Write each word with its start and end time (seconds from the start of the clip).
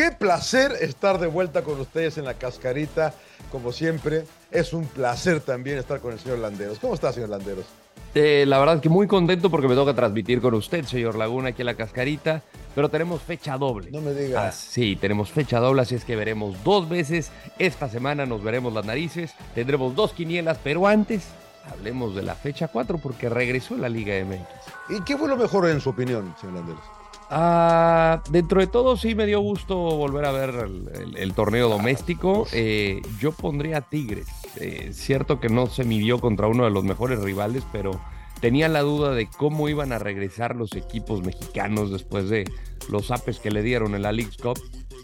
Qué 0.00 0.12
placer 0.12 0.72
estar 0.80 1.20
de 1.20 1.26
vuelta 1.26 1.60
con 1.60 1.78
ustedes 1.78 2.16
en 2.16 2.24
la 2.24 2.32
cascarita. 2.32 3.12
Como 3.52 3.70
siempre, 3.70 4.24
es 4.50 4.72
un 4.72 4.86
placer 4.86 5.40
también 5.40 5.76
estar 5.76 6.00
con 6.00 6.14
el 6.14 6.18
señor 6.18 6.38
Landeros. 6.38 6.78
¿Cómo 6.78 6.94
está, 6.94 7.12
señor 7.12 7.28
Landeros? 7.28 7.66
Eh, 8.14 8.44
la 8.46 8.58
verdad 8.58 8.80
que 8.80 8.88
muy 8.88 9.06
contento 9.06 9.50
porque 9.50 9.68
me 9.68 9.74
toca 9.74 9.92
transmitir 9.92 10.40
con 10.40 10.54
usted, 10.54 10.86
señor 10.86 11.16
Laguna, 11.16 11.50
aquí 11.50 11.60
en 11.60 11.66
la 11.66 11.74
cascarita. 11.74 12.40
Pero 12.74 12.88
tenemos 12.88 13.20
fecha 13.20 13.58
doble. 13.58 13.90
No 13.90 14.00
me 14.00 14.14
digas. 14.14 14.42
Ah, 14.42 14.52
sí, 14.52 14.96
tenemos 14.96 15.32
fecha 15.32 15.60
doble, 15.60 15.82
así 15.82 15.96
es 15.96 16.06
que 16.06 16.16
veremos 16.16 16.56
dos 16.64 16.88
veces. 16.88 17.30
Esta 17.58 17.90
semana 17.90 18.24
nos 18.24 18.42
veremos 18.42 18.72
las 18.72 18.86
narices. 18.86 19.34
Tendremos 19.54 19.94
dos 19.94 20.14
quinielas, 20.14 20.56
pero 20.64 20.86
antes 20.86 21.26
hablemos 21.70 22.14
de 22.14 22.22
la 22.22 22.36
fecha 22.36 22.68
4 22.68 22.96
porque 22.96 23.28
regresó 23.28 23.76
la 23.76 23.90
Liga 23.90 24.14
MX. 24.24 24.98
¿Y 24.98 25.04
qué 25.04 25.18
fue 25.18 25.28
lo 25.28 25.36
mejor 25.36 25.68
en 25.68 25.78
su 25.78 25.90
opinión, 25.90 26.34
señor 26.40 26.54
Landeros? 26.54 26.99
Ah, 27.32 28.24
dentro 28.28 28.60
de 28.60 28.66
todo 28.66 28.96
sí 28.96 29.14
me 29.14 29.24
dio 29.24 29.38
gusto 29.38 29.76
volver 29.76 30.24
a 30.24 30.32
ver 30.32 30.68
el, 31.14 31.32
torneo 31.32 31.68
doméstico. 31.68 32.48
Eh, 32.52 33.00
yo 33.20 33.30
pondría 33.30 33.78
a 33.78 33.80
Tigres. 33.82 34.26
Eh, 34.56 34.90
cierto 34.92 35.38
que 35.38 35.48
no 35.48 35.68
se 35.68 35.84
midió 35.84 36.18
contra 36.18 36.48
uno 36.48 36.64
de 36.64 36.70
los 36.70 36.82
mejores 36.82 37.20
rivales, 37.20 37.62
pero 37.70 38.00
tenía 38.40 38.68
la 38.68 38.80
duda 38.80 39.14
de 39.14 39.28
cómo 39.28 39.68
iban 39.68 39.92
a 39.92 40.00
regresar 40.00 40.56
los 40.56 40.72
equipos 40.72 41.22
mexicanos 41.22 41.92
después 41.92 42.28
de 42.28 42.50
los 42.88 43.12
apes 43.12 43.38
que 43.38 43.52
le 43.52 43.62
dieron 43.62 43.94
en 43.94 44.02
la 44.02 44.10
League 44.10 44.36
Cup. 44.42 44.58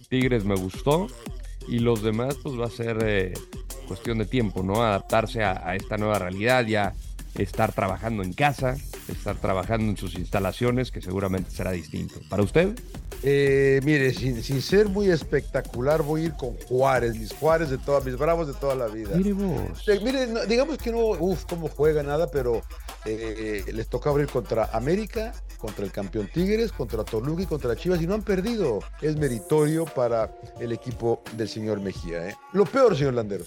Tigres 0.08 0.44
me 0.44 0.56
gustó 0.56 1.06
y 1.68 1.78
los 1.78 2.02
demás 2.02 2.38
pues 2.42 2.58
va 2.58 2.66
a 2.66 2.70
ser 2.70 2.98
eh, 3.04 3.34
cuestión 3.86 4.18
de 4.18 4.26
tiempo, 4.26 4.64
¿no? 4.64 4.82
Adaptarse 4.82 5.44
a 5.44 5.76
esta 5.76 5.96
nueva 5.96 6.18
realidad, 6.18 6.66
ya 6.66 6.92
estar 7.38 7.72
trabajando 7.72 8.22
en 8.22 8.32
casa, 8.32 8.76
estar 9.08 9.36
trabajando 9.36 9.90
en 9.90 9.96
sus 9.96 10.14
instalaciones, 10.14 10.90
que 10.90 11.00
seguramente 11.00 11.50
será 11.50 11.72
distinto. 11.72 12.20
¿Para 12.28 12.42
usted? 12.42 12.74
Eh, 13.22 13.80
mire, 13.84 14.12
sin, 14.12 14.62
ser 14.62 14.88
muy 14.88 15.10
espectacular, 15.10 16.02
voy 16.02 16.22
a 16.22 16.24
ir 16.26 16.32
con 16.34 16.56
Juárez, 16.68 17.16
mis 17.16 17.32
Juárez 17.32 17.70
de 17.70 17.78
todas, 17.78 18.04
mis 18.04 18.16
Bravos 18.16 18.46
de 18.46 18.54
toda 18.54 18.74
la 18.74 18.86
vida. 18.86 19.16
Mire 19.16 19.32
vos. 19.32 19.88
Eh, 19.88 20.00
mire, 20.02 20.26
digamos 20.46 20.78
que 20.78 20.92
no, 20.92 20.98
uff, 20.98 21.44
cómo 21.46 21.68
juega 21.68 22.02
nada, 22.02 22.30
pero 22.30 22.62
eh, 23.04 23.64
les 23.72 23.88
toca 23.88 24.10
abrir 24.10 24.26
contra 24.28 24.66
América, 24.72 25.32
contra 25.56 25.84
el 25.84 25.92
campeón 25.92 26.28
Tigres, 26.32 26.72
contra 26.72 27.04
Toluca 27.04 27.42
y 27.42 27.46
contra 27.46 27.76
Chivas, 27.76 28.00
y 28.02 28.06
no 28.06 28.14
han 28.14 28.22
perdido. 28.22 28.80
Es 29.00 29.16
meritorio 29.16 29.84
para 29.84 30.30
el 30.60 30.72
equipo 30.72 31.22
del 31.36 31.48
señor 31.48 31.80
Mejía. 31.80 32.36
Lo 32.52 32.64
peor, 32.64 32.96
señor 32.96 33.14
Landero. 33.14 33.44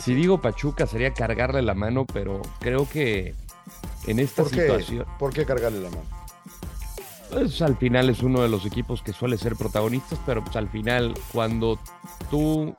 Si 0.00 0.14
digo 0.14 0.40
Pachuca 0.40 0.86
sería 0.86 1.12
cargarle 1.12 1.62
la 1.62 1.74
mano, 1.74 2.06
pero 2.06 2.42
creo 2.60 2.88
que 2.88 3.34
en 4.06 4.18
esta 4.18 4.44
situación. 4.44 5.06
¿Por 5.18 5.32
qué 5.32 5.44
cargarle 5.44 5.80
la 5.80 5.90
mano? 5.90 6.22
Pues 7.30 7.62
al 7.62 7.76
final 7.78 8.10
es 8.10 8.22
uno 8.22 8.42
de 8.42 8.48
los 8.48 8.66
equipos 8.66 9.02
que 9.02 9.12
suele 9.12 9.38
ser 9.38 9.56
protagonistas, 9.56 10.18
pero 10.26 10.44
pues 10.44 10.54
al 10.56 10.68
final 10.68 11.14
cuando 11.32 11.78
tú 12.30 12.76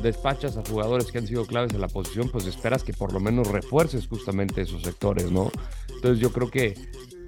despachas 0.00 0.56
a 0.56 0.64
jugadores 0.64 1.12
que 1.12 1.18
han 1.18 1.26
sido 1.26 1.46
claves 1.46 1.72
en 1.74 1.80
la 1.80 1.88
posición, 1.88 2.28
pues 2.28 2.46
esperas 2.46 2.82
que 2.82 2.92
por 2.92 3.12
lo 3.12 3.20
menos 3.20 3.46
refuerces 3.48 4.08
justamente 4.08 4.62
esos 4.62 4.82
sectores, 4.82 5.30
¿no? 5.30 5.52
Entonces 5.88 6.18
yo 6.18 6.32
creo 6.32 6.50
que 6.50 6.74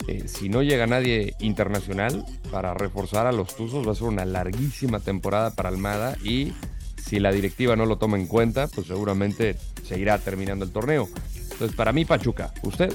eh, 0.06 0.25
si 0.27 0.48
no 0.48 0.62
llega 0.62 0.87
nadie 0.87 1.34
internacional 1.39 2.25
para 2.50 2.75
reforzar 2.75 3.27
a 3.27 3.33
los 3.33 3.56
Tuzos, 3.56 3.87
va 3.87 3.92
a 3.92 3.95
ser 3.95 4.05
una 4.05 4.25
larguísima 4.25 5.01
temporada 5.01 5.51
para 5.51 5.70
Almada 5.70 6.17
y 6.23 6.53
si 7.03 7.20
la 7.20 7.33
directiva 7.33 7.77
no 7.77 7.86
lo 7.86 7.97
toma 7.97 8.19
en 8.19 8.27
cuenta, 8.27 8.69
pues 8.69 8.86
seguramente 8.86 9.56
seguirá 9.86 10.19
terminando 10.19 10.64
el 10.64 10.73
torneo. 10.73 11.09
Entonces, 11.53 11.77
para 11.77 11.92
mí, 11.92 12.05
Pachuca, 12.05 12.53
¿usted? 12.62 12.92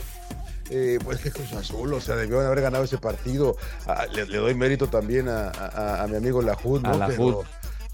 Eh, 0.69 0.99
pues 1.03 1.19
que 1.19 1.31
Cruz 1.31 1.53
Azul, 1.53 1.93
o 1.93 2.01
sea, 2.01 2.15
debió 2.15 2.41
haber 2.41 2.61
ganado 2.61 2.83
ese 2.83 2.97
partido. 2.97 3.55
Ah, 3.87 4.05
le, 4.13 4.25
doy 4.25 4.53
mérito 4.53 4.87
también 4.87 5.27
a, 5.29 6.05
mi 6.09 6.17
amigo 6.17 6.41
Lajud, 6.41 6.81
¿no? 6.81 7.07
pero, 7.07 7.43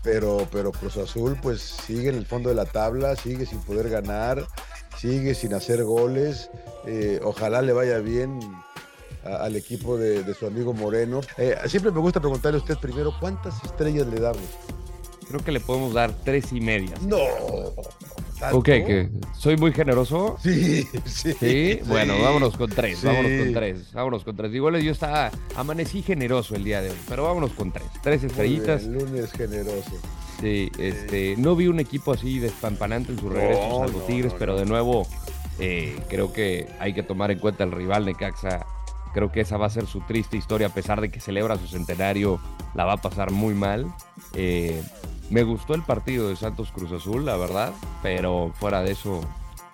pero, 0.04 0.48
pero, 0.52 0.72
Cruz 0.72 0.98
Azul, 0.98 1.38
pues 1.42 1.62
sigue 1.62 2.10
en 2.10 2.16
el 2.16 2.26
fondo 2.26 2.50
de 2.50 2.56
la 2.56 2.66
tabla, 2.66 3.16
sigue 3.16 3.46
sin 3.46 3.60
poder 3.60 3.90
ganar, 3.90 4.46
sigue 4.98 5.36
sin 5.36 5.54
hacer 5.54 5.84
goles. 5.84 6.50
Eh, 6.86 7.20
ojalá 7.24 7.62
le 7.62 7.72
vaya 7.72 8.00
bien 8.00 8.40
al 9.26 9.56
equipo 9.56 9.98
de, 9.98 10.34
su 10.34 10.46
amigo 10.46 10.74
Moreno. 10.74 11.22
Eh, 11.38 11.56
siempre 11.68 11.92
me 11.92 12.00
gusta 12.00 12.20
preguntarle 12.20 12.60
a 12.60 12.62
usted 12.62 12.78
primero, 12.78 13.14
¿cuántas 13.20 13.64
estrellas 13.64 14.08
le 14.08 14.20
damos? 14.20 14.44
Creo 15.28 15.44
que 15.44 15.52
le 15.52 15.60
podemos 15.60 15.94
dar 15.94 16.14
tres 16.24 16.54
y 16.54 16.62
media. 16.62 16.94
No. 17.02 17.18
Ok, 18.52 18.66
que 18.66 19.10
soy 19.38 19.58
muy 19.58 19.72
generoso. 19.72 20.38
Sí, 20.42 20.88
sí. 21.06 21.34
Sí, 21.40 21.80
bueno, 21.86 22.22
vámonos 22.22 22.56
con 22.58 22.70
tres, 22.70 23.02
vámonos 23.04 23.32
con 23.44 23.54
tres, 23.54 23.94
vámonos 23.94 24.24
con 24.24 24.36
tres. 24.36 24.54
Igual 24.54 24.82
yo 24.82 24.92
estaba, 24.92 25.32
amanecí 25.56 26.02
generoso 26.02 26.56
el 26.56 26.64
día 26.64 26.82
de 26.82 26.90
hoy, 26.90 26.98
pero 27.10 27.24
vámonos 27.24 27.52
con 27.52 27.72
tres, 27.72 27.88
tres 28.04 28.24
estrellitas. 28.24 28.84
el 28.84 28.94
lunes 28.94 29.32
generoso. 29.32 29.92
Sí, 30.42 30.70
este, 30.78 31.36
no 31.38 31.56
vi 31.56 31.68
un 31.68 31.80
equipo 31.80 32.12
así 32.12 32.40
despampanante 32.40 33.14
en 33.14 33.20
su 33.20 33.30
regreso, 33.30 33.80
salvo 33.80 34.00
Tigres, 34.02 34.34
pero 34.38 34.58
de 34.58 34.66
nuevo 34.66 35.08
eh, 35.60 35.98
creo 36.10 36.34
que 36.34 36.68
hay 36.80 36.94
que 36.94 37.04
tomar 37.04 37.32
en 37.32 37.40
cuenta 37.40 37.64
el 37.64 37.72
rival 37.72 38.06
Necaxa. 38.06 38.66
Creo 39.16 39.32
que 39.32 39.40
esa 39.40 39.56
va 39.56 39.68
a 39.68 39.70
ser 39.70 39.88
su 39.88 40.02
triste 40.02 40.36
historia, 40.36 40.68
a 40.68 40.74
pesar 40.74 41.00
de 41.00 41.10
que 41.10 41.22
celebra 41.22 41.56
su 41.56 41.68
centenario, 41.68 42.38
la 42.74 42.84
va 42.84 42.96
a 42.96 42.98
pasar 42.98 43.32
muy 43.32 43.54
mal. 43.54 43.88
Eh, 44.34 44.84
me 45.30 45.44
gustó 45.44 45.74
el 45.74 45.84
partido 45.84 46.28
de 46.28 46.36
Santos 46.36 46.70
Cruz 46.74 46.92
Azul, 46.92 47.24
la 47.24 47.38
verdad, 47.38 47.72
pero 48.04 48.52
fuera 48.56 48.84
de 48.84 48.92
eso, 48.92 49.22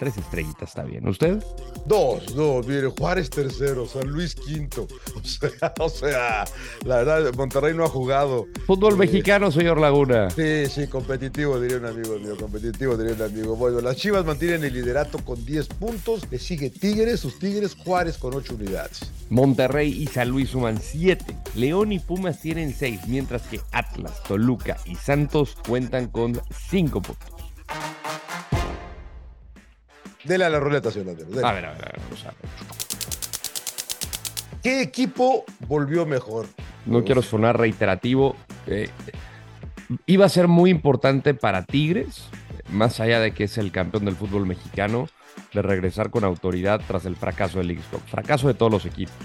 tres 0.02 0.18
estrellitas 0.18 0.70
está 0.70 0.82
bien. 0.82 1.08
¿Usted? 1.08 1.44
Dos, 1.86 2.34
dos. 2.34 2.66
Mire, 2.66 2.88
Juárez 2.88 3.30
tercero, 3.30 3.86
San 3.88 4.08
Luis 4.08 4.34
quinto. 4.34 4.88
O 5.22 5.24
sea, 5.24 5.74
o 5.80 5.90
sea, 5.90 6.46
la 6.86 7.04
verdad, 7.04 7.34
Monterrey 7.36 7.76
no 7.76 7.84
ha 7.84 7.88
jugado. 7.88 8.48
Fútbol 8.66 8.94
eh, 8.94 8.98
mexicano, 8.98 9.52
señor 9.52 9.80
Laguna. 9.80 10.32
Sí, 10.32 10.66
sí, 10.68 10.88
competitivo, 10.88 11.60
diría 11.60 11.78
un 11.78 11.86
amigo 11.86 12.18
mío. 12.18 12.36
Competitivo, 12.36 12.98
diría 12.98 13.14
un 13.14 13.22
amigo. 13.22 13.56
Bueno, 13.56 13.80
las 13.82 13.98
Chivas 13.98 14.26
mantienen 14.26 14.64
el 14.64 14.74
liderato 14.74 15.20
con 15.20 15.46
10 15.46 15.68
puntos. 15.68 16.24
Le 16.32 16.40
sigue 16.40 16.72
Tigres, 16.72 17.20
sus 17.20 17.38
Tigres, 17.38 17.76
Juárez 17.76 18.18
con 18.18 18.34
8 18.34 18.56
unidades. 18.56 19.12
Monterrey 19.30 19.92
y 19.92 20.08
San 20.08 20.30
Luis 20.30 20.50
suman 20.50 20.80
7. 20.82 21.24
León 21.54 21.92
y 21.92 22.00
Pumas 22.00 22.42
tienen 22.42 22.74
6, 22.74 23.02
mientras 23.08 23.44
que 23.44 23.62
Atlas, 23.72 24.24
Toluca 24.24 24.78
y 24.86 24.96
Santos 24.96 25.56
cuentan 25.68 26.08
con 26.08 26.42
5 26.70 27.02
puntos. 27.02 27.41
Dele 30.24 30.46
a 30.46 30.50
la 30.50 30.60
ruleta, 30.60 30.92
señor 30.92 31.16
A 31.44 31.54
ver, 31.54 31.66
a 31.66 31.72
ver, 31.74 31.86
a 31.86 31.92
ver, 31.92 32.00
¿Qué 34.62 34.82
equipo 34.82 35.44
volvió 35.68 36.06
mejor? 36.06 36.46
No 36.86 37.04
quiero 37.04 37.22
sonar 37.24 37.58
reiterativo. 37.58 38.36
Eh, 38.68 38.90
iba 40.06 40.26
a 40.26 40.30
ser 40.30 40.48
muy 40.48 40.70
importante 40.70 41.34
para 41.34 41.66
Tigres, 41.66 42.26
más 42.70 43.00
allá 43.00 43.20
de 43.20 43.34
que 43.34 43.46
es 43.46 43.58
el 43.58 43.72
campeón 43.72 44.06
del 44.06 44.16
fútbol 44.16 44.46
mexicano, 44.46 45.08
de 45.54 45.62
regresar 45.64 46.12
con 46.12 46.24
autoridad 46.24 46.82
tras 46.88 47.06
el 47.06 47.16
fracaso 47.16 47.58
del 47.58 47.68
League 47.68 47.84
Fracaso 48.08 48.48
de 48.48 48.54
todos 48.54 48.72
los 48.72 48.86
equipos. 48.86 49.16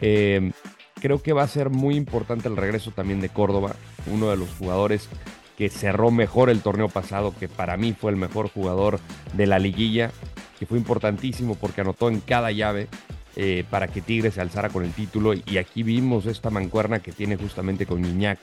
Eh, 0.00 0.52
creo 1.00 1.20
que 1.22 1.32
va 1.32 1.42
a 1.42 1.48
ser 1.48 1.70
muy 1.70 1.96
importante 1.96 2.48
el 2.48 2.56
regreso 2.56 2.92
también 2.92 3.20
de 3.20 3.28
Córdoba, 3.28 3.74
uno 4.06 4.30
de 4.30 4.36
los 4.36 4.48
jugadores 4.50 5.08
que 5.56 5.68
cerró 5.68 6.12
mejor 6.12 6.50
el 6.50 6.62
torneo 6.62 6.88
pasado, 6.88 7.34
que 7.38 7.48
para 7.48 7.76
mí 7.76 7.92
fue 7.92 8.12
el 8.12 8.16
mejor 8.16 8.48
jugador 8.48 9.00
de 9.32 9.48
la 9.48 9.58
liguilla, 9.58 10.12
que 10.58 10.66
fue 10.66 10.78
importantísimo 10.78 11.54
porque 11.54 11.80
anotó 11.80 12.08
en 12.08 12.20
cada 12.20 12.50
llave 12.50 12.88
eh, 13.36 13.64
para 13.70 13.86
que 13.88 14.00
Tigre 14.00 14.30
se 14.30 14.40
alzara 14.40 14.68
con 14.68 14.84
el 14.84 14.92
título. 14.92 15.32
Y 15.32 15.58
aquí 15.58 15.82
vimos 15.82 16.26
esta 16.26 16.50
mancuerna 16.50 16.98
que 17.00 17.12
tiene 17.12 17.36
justamente 17.36 17.86
con 17.86 18.02
Niñac. 18.02 18.38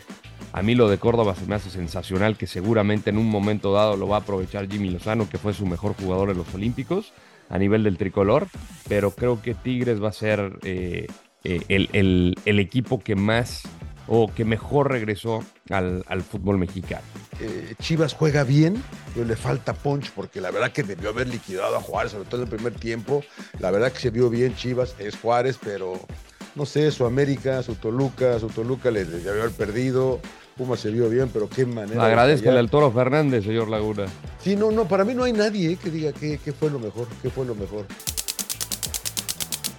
A 0.53 0.61
mí 0.61 0.73
lo 0.73 0.89
de 0.89 0.97
Córdoba 0.97 1.35
se 1.35 1.45
me 1.45 1.55
hace 1.55 1.69
sensacional, 1.69 2.37
que 2.37 2.47
seguramente 2.47 3.09
en 3.09 3.17
un 3.17 3.29
momento 3.29 3.73
dado 3.73 3.97
lo 3.97 4.07
va 4.07 4.17
a 4.17 4.19
aprovechar 4.21 4.69
Jimmy 4.71 4.89
Lozano, 4.89 5.27
que 5.29 5.37
fue 5.37 5.53
su 5.53 5.65
mejor 5.65 5.95
jugador 5.95 6.29
en 6.29 6.37
los 6.37 6.53
Olímpicos 6.53 7.11
a 7.49 7.57
nivel 7.57 7.83
del 7.83 7.97
tricolor, 7.97 8.47
pero 8.87 9.11
creo 9.11 9.41
que 9.41 9.53
Tigres 9.53 10.01
va 10.01 10.09
a 10.09 10.13
ser 10.13 10.59
eh, 10.63 11.07
eh, 11.43 11.87
el 12.45 12.59
equipo 12.59 12.99
que 12.99 13.15
más 13.15 13.63
o 14.07 14.31
que 14.33 14.45
mejor 14.45 14.91
regresó 14.91 15.43
al, 15.69 16.03
fútbol 16.21 16.57
mexicano. 16.57 17.03
Eh, 17.39 17.75
Chivas 17.81 18.13
juega 18.13 18.43
bien, 18.43 18.81
pero 19.13 19.25
le 19.25 19.35
falta 19.35 19.73
punch 19.73 20.11
porque 20.11 20.41
la 20.41 20.51
verdad 20.51 20.71
que 20.71 20.83
debió 20.83 21.09
haber 21.09 21.27
liquidado 21.27 21.75
a 21.75 21.81
Juárez, 21.81 22.11
sobre 22.11 22.25
todo 22.25 22.41
en 22.41 22.47
el 22.47 22.55
primer 22.55 22.73
tiempo. 22.73 23.23
La 23.59 23.71
verdad 23.71 23.91
que 23.91 23.99
se 23.99 24.09
vio 24.09 24.29
bien 24.29 24.55
Chivas, 24.55 24.95
es 24.99 25.17
Juárez, 25.17 25.57
pero 25.63 25.99
no 26.55 26.65
sé, 26.65 26.91
su 26.91 27.05
América, 27.05 27.63
su 27.63 27.75
Toluca, 27.75 28.39
su 28.39 28.47
Toluca 28.47 28.91
le 28.91 29.05
debió 29.05 29.31
haber 29.31 29.51
perdido. 29.51 30.19
Puma 30.55 30.77
se 30.77 30.89
vio 30.89 31.09
bien, 31.09 31.29
pero 31.33 31.49
qué 31.49 31.65
manera. 31.65 32.05
Agradezco 32.05 32.49
al 32.49 32.69
Toro 32.69 32.89
Fernández, 32.89 33.43
señor 33.43 33.67
Laguna. 33.67 34.05
Sí, 34.41 34.55
no, 34.55 34.71
no, 34.71 34.87
para 34.87 35.03
mí 35.03 35.13
no 35.13 35.25
hay 35.25 35.33
nadie 35.33 35.73
eh, 35.73 35.77
que 35.81 35.89
diga 35.89 36.13
qué, 36.13 36.39
qué 36.41 36.53
fue 36.53 36.69
lo 36.69 36.79
mejor, 36.79 37.09
qué 37.21 37.29
fue 37.29 37.45
lo 37.45 37.55
mejor. 37.55 37.85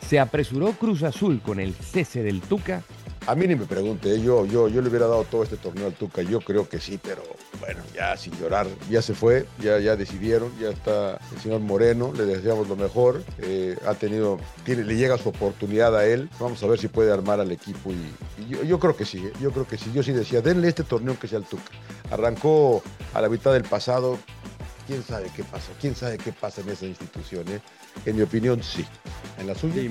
Se 0.06 0.20
apresuró 0.20 0.72
Cruz 0.72 1.02
Azul 1.02 1.40
con 1.40 1.61
el 1.61 1.72
cese 1.75 2.22
del 2.22 2.43
Tuca 2.43 2.82
A 3.26 3.34
mí 3.34 3.49
ni 3.49 3.56
me 3.56 3.67
pregunte, 3.67 4.14
¿eh? 4.14 4.20
yo, 4.20 4.46
yo, 4.46 4.69
yo 4.69 4.81
le 4.81 4.88
hubiera 4.88 5.08
dado 5.08 5.25
todo 5.25 5.43
este 5.43 5.56
torneo 5.56 5.87
al 5.88 5.94
Tuca, 5.94 6.23
yo 6.23 6.40
creo 6.40 6.69
que 6.69 6.78
sí, 6.78 7.00
pero 7.02 7.23
bueno, 7.58 7.81
ya 7.93 8.17
sin 8.17 8.32
llorar, 8.38 8.69
ya 8.88 9.02
se 9.02 9.14
fue, 9.14 9.46
ya, 9.58 9.81
ya 9.81 9.96
decidieron, 9.96 10.56
ya 10.61 10.70
está 10.70 11.19
el 11.34 11.40
señor 11.40 11.61
Moreno, 11.61 12.12
le 12.12 12.25
deseamos 12.25 12.69
lo 12.69 12.76
mejor, 12.76 13.25
eh, 13.38 13.76
ha 13.84 13.94
tenido, 13.94 14.38
tiene, 14.64 14.84
le 14.84 14.94
llega 14.94 15.19
su 15.19 15.31
oportunidad 15.31 15.96
a 15.96 16.06
él, 16.06 16.31
vamos 16.38 16.62
a 16.62 16.69
ver 16.69 16.78
si 16.78 16.87
puede 16.87 17.12
armar 17.12 17.40
al 17.40 17.50
equipo 17.50 17.90
y, 17.90 18.49
yo, 18.49 18.62
yo, 18.62 18.78
creo 18.78 18.96
que 18.96 19.05
sí, 19.05 19.19
¿eh? 19.19 19.32
yo 19.40 19.50
creo 19.50 19.67
que 19.67 19.76
sí, 19.76 19.90
yo 19.93 20.05
sí 20.05 20.12
decía, 20.12 20.40
denle 20.40 20.69
este 20.69 20.84
torneo 20.84 21.19
que 21.19 21.26
sea 21.26 21.38
al 21.38 21.46
Tuca. 21.46 21.64
Arrancó 22.12 22.81
a 23.12 23.20
la 23.20 23.29
mitad 23.29 23.52
del 23.52 23.64
pasado, 23.64 24.19
quién 24.87 25.02
sabe 25.02 25.31
qué 25.34 25.43
pasa, 25.43 25.72
quién 25.81 25.96
sabe 25.96 26.17
qué 26.19 26.32
pasa 26.32 26.61
en 26.61 26.69
esa 26.69 26.87
institución. 26.87 27.44
En 28.05 28.17
mi 28.17 28.22
opinión, 28.22 28.62
sí. 28.62 28.87
¿En 29.38 29.47
la 29.47 29.55
suya? 29.55 29.83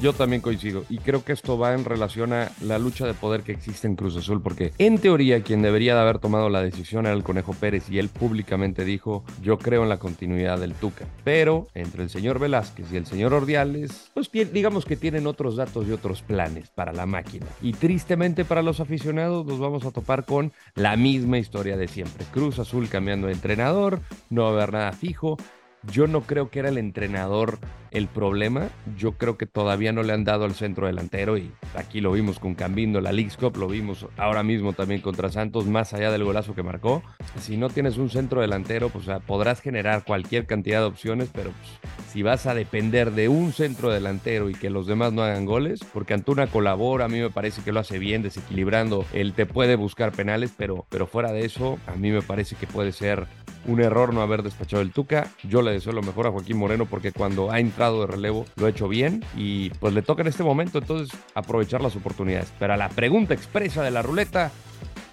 yo 0.00 0.12
también 0.12 0.42
coincido. 0.42 0.84
Y 0.88 0.98
creo 0.98 1.24
que 1.24 1.32
esto 1.32 1.58
va 1.58 1.74
en 1.74 1.84
relación 1.84 2.32
a 2.32 2.50
la 2.60 2.78
lucha 2.78 3.06
de 3.06 3.14
poder 3.14 3.42
que 3.42 3.52
existe 3.52 3.86
en 3.86 3.96
Cruz 3.96 4.16
Azul, 4.16 4.40
porque 4.42 4.72
en 4.78 4.98
teoría 4.98 5.42
quien 5.42 5.62
debería 5.62 5.94
de 5.94 6.00
haber 6.00 6.18
tomado 6.18 6.48
la 6.50 6.62
decisión 6.62 7.06
era 7.06 7.14
el 7.14 7.22
Conejo 7.22 7.52
Pérez 7.54 7.88
y 7.90 7.98
él 7.98 8.08
públicamente 8.08 8.84
dijo, 8.84 9.24
yo 9.42 9.58
creo 9.58 9.82
en 9.82 9.88
la 9.88 9.98
continuidad 9.98 10.58
del 10.58 10.74
Tuca. 10.74 11.06
Pero 11.24 11.68
entre 11.74 12.02
el 12.02 12.10
señor 12.10 12.38
Velázquez 12.38 12.92
y 12.92 12.96
el 12.96 13.06
señor 13.06 13.34
Ordiales, 13.34 14.10
pues 14.14 14.30
digamos 14.30 14.84
que 14.84 14.96
tienen 14.96 15.26
otros 15.26 15.56
datos 15.56 15.86
y 15.86 15.92
otros 15.92 16.22
planes 16.22 16.68
para 16.70 16.92
la 16.92 17.06
máquina. 17.06 17.46
Y 17.62 17.72
tristemente 17.72 18.44
para 18.44 18.62
los 18.62 18.80
aficionados 18.80 19.46
nos 19.46 19.58
vamos 19.58 19.84
a 19.84 19.90
topar 19.90 20.24
con 20.24 20.52
la 20.74 20.96
misma 20.96 21.38
historia 21.38 21.76
de 21.76 21.88
siempre. 21.88 22.24
Cruz 22.32 22.58
Azul 22.58 22.88
cambiando 22.88 23.26
de 23.26 23.32
entrenador, 23.32 24.00
no 24.30 24.42
va 24.42 24.48
a 24.50 24.52
haber 24.52 24.72
nada 24.72 24.92
fijo 24.92 25.36
yo 25.84 26.06
no 26.06 26.22
creo 26.22 26.50
que 26.50 26.58
era 26.58 26.68
el 26.68 26.78
entrenador 26.78 27.58
el 27.90 28.06
problema. 28.06 28.68
Yo 28.96 29.12
creo 29.12 29.38
que 29.38 29.46
todavía 29.46 29.92
no 29.92 30.02
le 30.02 30.12
han 30.12 30.24
dado 30.24 30.44
al 30.44 30.54
centro 30.54 30.86
delantero 30.86 31.38
y 31.38 31.50
aquí 31.74 32.00
lo 32.00 32.12
vimos 32.12 32.38
con 32.38 32.54
Cambindo, 32.54 33.00
la 33.00 33.12
League 33.12 33.32
Cup, 33.38 33.56
lo 33.56 33.68
vimos 33.68 34.06
ahora 34.16 34.42
mismo 34.42 34.72
también 34.72 35.00
contra 35.00 35.30
Santos, 35.30 35.66
más 35.66 35.94
allá 35.94 36.10
del 36.10 36.24
golazo 36.24 36.54
que 36.54 36.62
marcó. 36.62 37.02
Si 37.40 37.56
no 37.56 37.70
tienes 37.70 37.96
un 37.96 38.10
centro 38.10 38.40
delantero, 38.40 38.90
pues 38.90 39.06
podrás 39.26 39.60
generar 39.60 40.04
cualquier 40.04 40.46
cantidad 40.46 40.80
de 40.80 40.86
opciones, 40.86 41.30
pero 41.32 41.50
pues, 41.50 41.92
si 42.12 42.22
vas 42.22 42.46
a 42.46 42.54
depender 42.54 43.12
de 43.12 43.28
un 43.28 43.52
centro 43.52 43.90
delantero 43.90 44.50
y 44.50 44.54
que 44.54 44.70
los 44.70 44.86
demás 44.86 45.12
no 45.12 45.22
hagan 45.22 45.46
goles, 45.46 45.80
porque 45.92 46.14
Antuna 46.14 46.46
colabora, 46.46 47.06
a 47.06 47.08
mí 47.08 47.20
me 47.20 47.30
parece 47.30 47.62
que 47.62 47.72
lo 47.72 47.80
hace 47.80 47.98
bien, 47.98 48.22
desequilibrando, 48.22 49.04
él 49.12 49.32
te 49.32 49.46
puede 49.46 49.76
buscar 49.76 50.12
penales, 50.12 50.52
pero 50.56 50.86
fuera 51.06 51.32
de 51.32 51.44
eso, 51.44 51.78
a 51.86 51.96
mí 51.96 52.10
me 52.10 52.22
parece 52.22 52.56
que 52.56 52.66
puede 52.66 52.92
ser 52.92 53.26
un 53.66 53.80
error 53.80 54.14
no 54.14 54.22
haber 54.22 54.42
despachado 54.42 54.82
el 54.82 54.92
Tuca. 54.92 55.30
Yo 55.42 55.62
le 55.62 55.72
deseo 55.72 55.92
lo 55.92 56.02
mejor 56.02 56.26
a 56.26 56.30
Joaquín 56.30 56.56
Moreno 56.56 56.86
porque 56.86 57.12
cuando 57.12 57.50
ha 57.50 57.60
entrado 57.60 58.00
de 58.00 58.06
relevo 58.06 58.46
lo 58.56 58.66
ha 58.66 58.70
hecho 58.70 58.88
bien 58.88 59.24
y 59.36 59.70
pues 59.70 59.94
le 59.94 60.02
toca 60.02 60.22
en 60.22 60.28
este 60.28 60.42
momento 60.42 60.78
entonces 60.78 61.16
aprovechar 61.34 61.80
las 61.80 61.96
oportunidades. 61.96 62.52
Pero 62.58 62.74
a 62.74 62.76
la 62.76 62.88
pregunta 62.88 63.34
expresa 63.34 63.82
de 63.82 63.90
la 63.90 64.02
ruleta, 64.02 64.50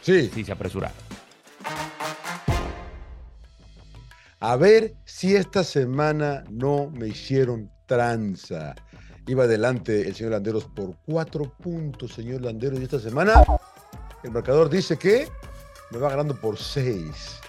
sí, 0.02 0.30
sí 0.34 0.44
se 0.44 0.52
apresura. 0.52 0.92
A 4.40 4.56
ver 4.58 4.94
si 5.06 5.36
esta 5.36 5.64
semana 5.64 6.44
no 6.50 6.90
me 6.92 7.08
hicieron 7.08 7.72
tranza. 7.88 8.76
Iba 9.28 9.46
adelante 9.46 10.08
el 10.08 10.14
señor 10.14 10.34
Landeros 10.34 10.66
por 10.66 10.96
cuatro 11.06 11.52
puntos, 11.62 12.14
señor 12.14 12.42
Landeros, 12.42 12.80
y 12.80 12.84
esta 12.84 13.00
semana 13.00 13.44
el 14.24 14.32
marcador 14.32 14.70
dice 14.70 14.98
que 14.98 15.28
me 15.92 15.98
va 15.98 16.10
ganando 16.10 16.40
por 16.40 16.58
seis 16.58 17.40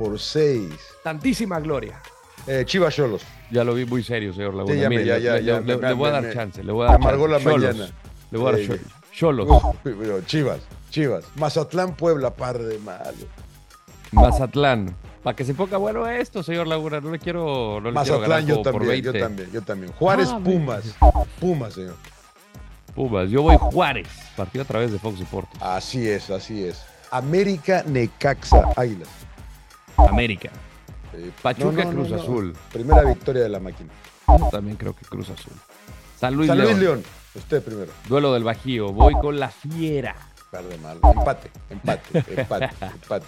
por 0.00 0.18
seis. 0.18 0.72
Tantísima 1.04 1.60
gloria. 1.60 2.00
Eh, 2.46 2.64
Chivas 2.64 2.94
Cholos. 2.94 3.22
Ya 3.50 3.64
lo 3.64 3.74
vi 3.74 3.84
muy 3.84 4.02
serio, 4.02 4.32
señor 4.32 4.54
Laguna. 4.54 4.74
Sí, 4.74 5.04
ya, 5.04 5.18
ya, 5.18 5.38
ya, 5.38 5.60
le, 5.60 5.76
le, 5.76 5.88
le, 5.88 5.92
voy 5.92 6.08
a 6.08 6.12
dar 6.12 6.32
chance. 6.32 6.64
Le 6.64 6.72
voy 6.72 6.86
a 6.86 6.92
dar 6.92 6.96
amargó 6.96 7.28
la 7.28 7.38
mañana. 7.38 7.90
Le 8.30 8.38
voy 8.38 8.48
a 8.48 8.52
dar 8.52 8.60
eh, 8.60 8.80
Cholos. 9.12 9.46
Chivas, 10.24 10.60
Chivas. 10.88 11.24
Mazatlán, 11.36 11.94
Puebla, 11.96 12.30
par 12.30 12.58
de 12.58 12.78
malo. 12.78 13.12
Mazatlán. 14.12 14.96
Para 15.22 15.36
que 15.36 15.44
se 15.44 15.52
ponga 15.52 15.76
bueno 15.76 16.08
esto, 16.08 16.42
señor 16.42 16.66
Laguna. 16.66 17.02
No 17.02 17.10
le 17.10 17.18
quiero. 17.18 17.78
No 17.82 17.90
le 17.90 17.92
Mazatlán, 17.92 18.46
quiero 18.46 18.62
yo 18.62 18.72
también, 18.72 19.02
yo 19.02 19.12
también, 19.12 19.50
yo 19.52 19.62
también. 19.62 19.92
Juárez, 19.92 20.30
ah, 20.32 20.40
Pumas. 20.42 20.96
Pumas, 21.38 21.74
señor. 21.74 21.96
Pumas. 22.94 23.28
Yo 23.28 23.42
voy 23.42 23.58
Juárez. 23.58 24.08
Partido 24.34 24.62
a 24.62 24.66
través 24.66 24.92
de 24.92 24.98
Fox 24.98 25.20
Sports. 25.20 25.50
Así 25.60 26.08
es, 26.08 26.30
así 26.30 26.64
es. 26.64 26.82
América, 27.10 27.84
Necaxa, 27.86 28.64
Águilas. 28.76 29.08
América. 30.08 30.50
Pachuca, 31.42 31.88
Cruz 31.90 32.12
Azul. 32.12 32.54
Primera 32.72 33.04
victoria 33.04 33.42
de 33.42 33.48
la 33.48 33.60
máquina. 33.60 33.90
Yo 34.28 34.48
también 34.50 34.76
creo 34.76 34.94
que 34.94 35.04
Cruz 35.04 35.30
Azul. 35.30 35.52
San 36.18 36.34
Luis, 36.34 36.50
León. 36.54 37.02
Usted 37.34 37.62
primero. 37.62 37.92
Duelo 38.08 38.32
del 38.32 38.44
Bajío. 38.44 38.92
Voy 38.92 39.14
con 39.14 39.38
la 39.38 39.48
fiera. 39.48 40.16
Tarde 40.50 40.76
mal. 40.78 40.98
Empate, 41.02 41.50
empate, 41.70 42.18
empate, 42.40 42.70
empate. 42.80 43.26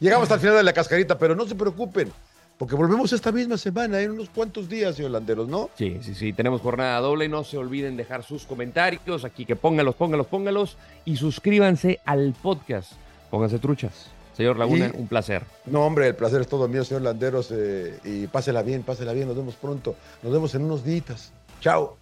Llegamos 0.00 0.30
el 0.30 0.40
final 0.40 0.56
de 0.56 0.62
la 0.64 0.72
cascarita, 0.72 1.16
pero 1.16 1.34
no 1.34 1.46
se 1.46 1.54
preocupen. 1.54 2.12
Porque 2.58 2.74
volvemos 2.74 3.12
esta 3.12 3.30
misma 3.32 3.58
semana, 3.58 4.00
en 4.00 4.12
unos 4.12 4.30
cuantos 4.30 4.68
días, 4.68 4.96
señor 4.96 5.10
Landeros, 5.10 5.46
¿no? 5.46 5.68
Sí, 5.76 5.98
sí, 6.00 6.14
sí. 6.14 6.32
Tenemos 6.32 6.62
jornada 6.62 6.98
doble. 7.00 7.28
No 7.28 7.44
se 7.44 7.58
olviden 7.58 7.96
dejar 7.96 8.22
sus 8.22 8.44
comentarios. 8.44 9.24
Aquí 9.24 9.44
que 9.44 9.56
póngalos, 9.56 9.94
póngalos, 9.94 10.26
póngalos. 10.26 10.76
Y 11.04 11.16
suscríbanse 11.16 12.00
al 12.06 12.34
podcast. 12.40 12.92
Pónganse 13.30 13.58
truchas. 13.58 14.10
Señor 14.36 14.58
Laguna, 14.58 14.92
un 14.94 15.08
placer. 15.08 15.44
No, 15.64 15.86
hombre, 15.86 16.08
el 16.08 16.14
placer 16.14 16.42
es 16.42 16.46
todo 16.46 16.68
mío, 16.68 16.84
señor 16.84 17.02
Landeros. 17.02 17.48
Eh, 17.52 17.98
y 18.04 18.26
pásela 18.26 18.62
bien, 18.62 18.82
pásela 18.82 19.14
bien. 19.14 19.26
Nos 19.28 19.36
vemos 19.36 19.54
pronto. 19.54 19.96
Nos 20.22 20.30
vemos 20.30 20.54
en 20.54 20.62
unos 20.64 20.84
días. 20.84 21.32
Chao. 21.62 21.96